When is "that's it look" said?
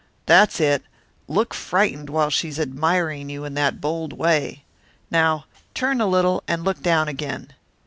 0.25-1.53